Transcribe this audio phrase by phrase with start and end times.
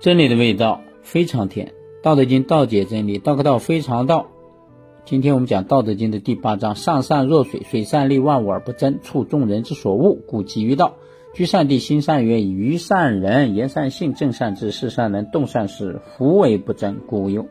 [0.00, 1.66] 真理的味道非常甜，
[2.02, 4.28] 《道德经》道解真理，道可道非常道。
[5.04, 10.94] 今天我们讲《道德经》的第八章：上善若水，水善利万物而不争，处众人之所恶，故几于道。
[11.34, 17.46] 居善地，心善渊，于善人，言善信，正善治，事善能，动善时，福为不争，故无忧。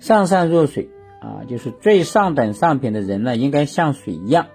[0.00, 0.88] 上善若水
[1.20, 4.46] 啊，就是最上等上品的人呢，应该像水一样。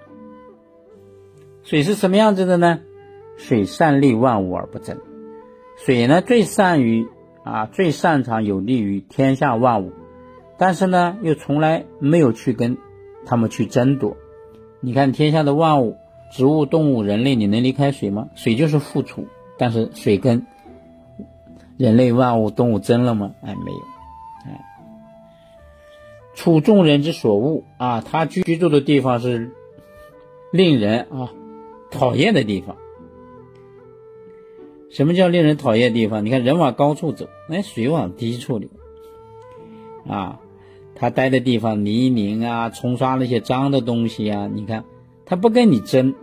[1.63, 2.81] 水是什么样子的呢？
[3.37, 4.97] 水善利万物而不争。
[5.85, 7.07] 水呢，最善于
[7.43, 9.91] 啊，最擅长有利于天下万物，
[10.57, 12.77] 但是呢，又从来没有去跟
[13.25, 14.17] 他们去争夺。
[14.79, 15.97] 你看天下的万物。
[16.33, 18.29] 植物、动物、人类，你能离开水吗？
[18.35, 20.47] 水就是付出，但是水跟
[21.75, 23.33] 人类、万物、动物争了吗？
[23.41, 23.77] 哎，没有。
[24.45, 24.61] 哎，
[26.33, 29.51] 处众人之所恶啊，他居居住的地方是
[30.53, 31.33] 令人啊
[31.89, 32.77] 讨厌的地方。
[34.91, 36.25] 什么叫令人讨厌的地方？
[36.25, 38.69] 你看，人往高处走，那水往低处流。
[40.07, 40.39] 啊，
[40.95, 44.85] 他待的地方泥泞啊，冲刷那些脏的东西啊，你看。
[45.23, 46.13] 他不跟你争，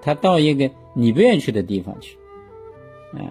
[0.00, 2.16] 他到一个你不愿意去的地方去，
[3.12, 3.30] 哎，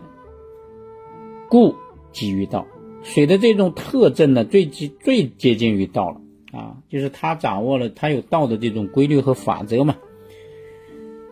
[1.50, 1.74] 故
[2.12, 2.68] 几于道。
[3.02, 9.96] 水的这种特征呢，最接最接近于道了啊，就是他掌握了他有道的这种规律和法则嘛。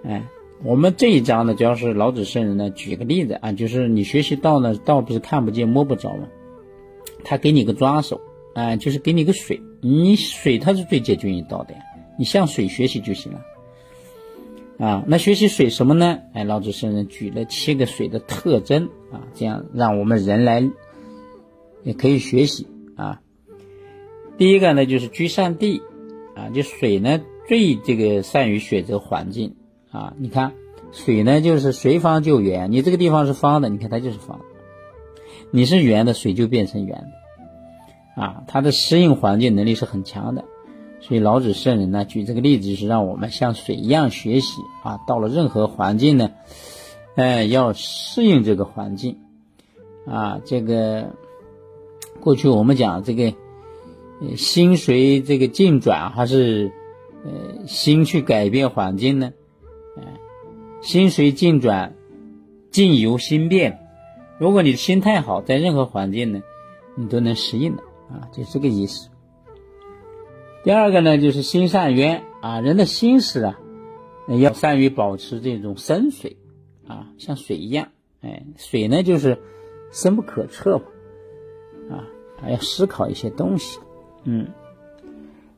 [0.04, 0.26] 哎，
[0.64, 6.28] 我们这一章呢，主要是老子圣人呢，举个例子啊，就是你学习道呢，道不是看不见摸不着吗，
[7.24, 8.22] 他给你个抓手，
[8.54, 11.80] 啊，就是给你个水，你水它是最接近于道的呀，
[12.20, 13.42] 你向水学习就行了。
[14.78, 16.20] 啊，那学习水什么呢？
[16.34, 20.70] 哎，老子圣人举了七个水的特征啊，这样让我们人来
[21.84, 23.20] 也可以学习啊。
[24.38, 25.82] 第一个呢，就是居善地
[26.36, 29.56] 啊，就水呢最这个善于选择环境
[29.92, 30.14] 啊。
[30.18, 30.54] 你看
[30.92, 34.40] 水呢就是随方就圆，你这个地方是方的，你看它就是方；
[35.52, 37.06] 你是圆的，水就变成圆
[38.16, 38.44] 的啊。
[38.48, 40.46] 它的适应环境能力是很强的。
[41.00, 45.00] 所以老子圣人呢，举这个例子就是让我们像水一样学习啊。
[45.08, 46.30] 到了任何环境呢，
[47.16, 49.18] 哎，要适应这个环境
[50.06, 50.42] 啊。
[50.46, 51.16] 这个
[52.20, 53.34] 过去我们讲这个
[54.38, 56.72] 心随这个境转，还是
[57.26, 59.34] 呃心去改变环境呢？
[60.82, 61.94] 心随境转，
[62.72, 63.80] 境由心变。
[64.40, 66.42] 如果你的心态好，在任何环境呢，
[66.96, 69.10] 你都能适应的啊，就这个意思。
[70.64, 73.60] 第二个呢，就是心善渊啊，人的心思啊，
[74.28, 76.38] 要善于保持这种深水
[76.88, 77.90] 啊，像水一样，
[78.22, 79.38] 哎，水呢就是
[79.92, 82.08] 深不可测嘛，啊，
[82.42, 83.80] 还要思考一些东西，
[84.24, 84.48] 嗯，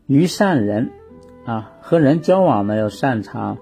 [0.07, 0.91] 于善人
[1.45, 3.57] 啊，和人交往呢要擅长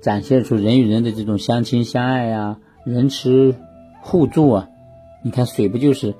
[0.00, 3.54] 展现出人与人的这种相亲相爱呀，仁慈
[4.02, 4.68] 互助啊，
[5.22, 6.14] 你看水不就是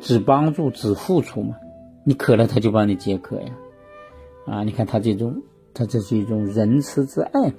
[0.00, 1.56] 只帮助只付出吗？
[2.04, 3.52] 你渴了他就帮你解渴呀。
[4.46, 5.42] 啊，你看他这种，
[5.74, 7.52] 他这是一种仁慈之爱，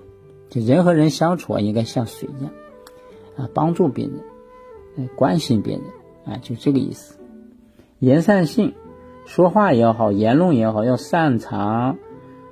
[0.49, 2.53] 就人和人相处啊，应该像水一样，
[3.35, 5.83] 啊，帮助别人，关心别人，
[6.25, 7.17] 啊，就这个意思。
[7.99, 8.73] 言善信，
[9.25, 11.97] 说话也好，言论也好，要擅长，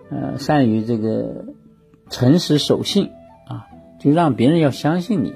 [0.10, 1.46] 呃，善于这个
[2.10, 3.12] 诚实守信，
[3.48, 3.68] 啊，
[4.00, 5.34] 就让别人要相信你。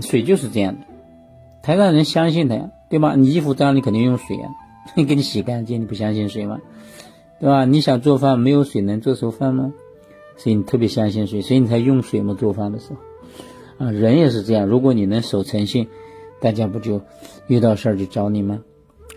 [0.00, 0.86] 水就是这样的，
[1.62, 3.14] 才让人相信他呀，对吧？
[3.14, 4.50] 你衣服脏，你肯定用水啊，
[4.96, 6.60] 给你洗干净，你不相信水吗？
[7.38, 7.64] 对吧？
[7.64, 9.72] 你想做饭，没有水能做熟饭吗？
[10.36, 12.34] 所以你特别相信水，所以你才用水嘛。
[12.34, 12.92] 做饭的时
[13.78, 14.66] 候，啊，人也是这样。
[14.66, 15.86] 如果你能守诚信，
[16.40, 17.02] 大家不就
[17.46, 18.60] 遇到事儿就找你吗？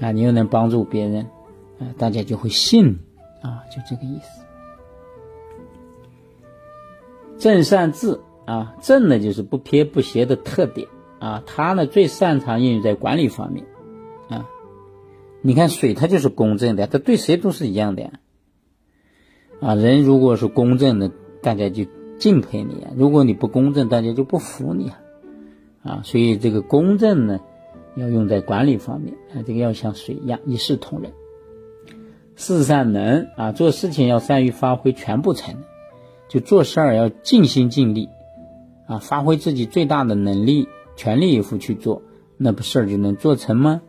[0.02, 1.26] 啊，你又能帮助别人，
[1.80, 2.98] 啊，大家就会信你，
[3.42, 4.45] 啊，就这个意思。
[7.38, 10.88] 正善治啊，正呢就是不偏不斜的特点
[11.20, 13.66] 啊，他呢最擅长应用在管理方面
[14.30, 14.48] 啊。
[15.42, 18.12] 你看水，它就是公正的，它对谁都是一样的呀。
[19.60, 21.86] 啊，人如果是公正的，大家就
[22.18, 25.00] 敬佩你；如果你不公正，大家就不服你啊。
[25.84, 27.40] 啊，所以这个公正呢，
[27.96, 31.12] 要用在管理方面啊，这个要像水一样一视同仁。
[32.36, 35.62] 事善能啊，做事情要善于发挥全部才能，
[36.36, 38.10] 就做事儿要尽心尽力
[38.88, 40.68] 啊，发挥自己最大的能力，
[40.98, 42.02] 全力以赴去做，
[42.36, 43.82] 那不事儿就能做成吗？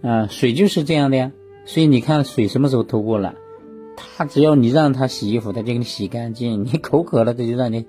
[0.00, 1.32] 啊，水就是这样的呀，
[1.66, 3.34] 所以你看水什么时候偷过来？
[3.98, 7.84] 他只要你让他洗衣服，他就给你洗干净； 你口渴了，他就让你，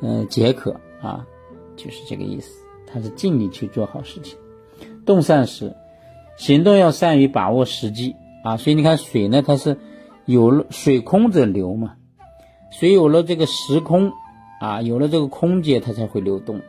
[0.00, 1.26] 嗯，解渴啊，
[1.74, 2.62] 就是这个意思。
[2.86, 4.38] 他是尽力去做好事情，
[5.04, 5.74] 动善时，
[6.36, 8.14] 行动要善于把握时机
[8.44, 8.56] 啊。
[8.58, 9.76] 所以你看水呢，它是
[10.24, 11.96] 有水空者流嘛，
[12.72, 14.12] 水有了这个时空
[14.60, 16.60] 啊，有了这个空间，它才会流动，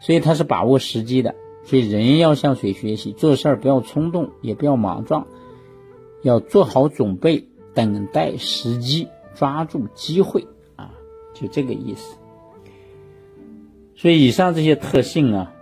[0.00, 1.34] 所以它是把握时机的。
[1.64, 5.26] 所以人要向水学习，做事儿不要冲动，也不要莽撞，
[6.22, 10.46] 要做好准备，等待时机，抓住机会
[10.76, 10.92] 啊，
[11.34, 12.16] 就这个意思。
[13.96, 15.52] 所以以上这些特性啊，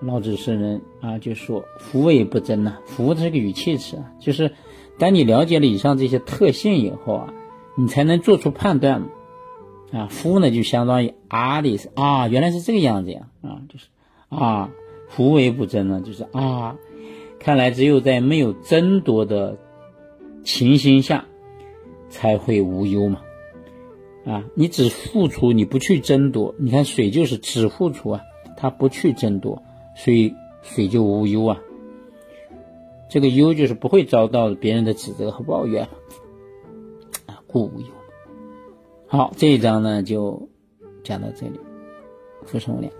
[0.00, 4.52] 老子圣人啊就说“福为不争”呐，“福”这个语气词啊，就是
[4.98, 7.32] 当你了解了以上这些特性以后啊，
[7.76, 9.08] 你才能做出判断。
[9.92, 13.86] 啊，“夫”呢就相当于啊的意思啊，原来是这个样子呀啊，就是
[14.28, 14.70] 啊。
[15.08, 16.76] 夫为不争呢，就是啊，
[17.38, 19.56] 看来只有在没有争夺的
[20.42, 21.26] 情形下，
[22.10, 23.20] 才会无忧嘛。
[24.26, 28.22] 啊，你只付出，你不去争夺，你看水就是只付出啊，
[28.56, 29.62] 它不去争夺，
[29.94, 31.60] 所以水就无忧啊。
[33.08, 35.88] 这个忧就是不会遭到别人的指责和抱怨
[37.56, 37.86] 不，无忧。
[39.06, 40.46] 好，这一章呢就
[41.02, 41.58] 讲到这里，
[42.44, 42.92] 福生无量。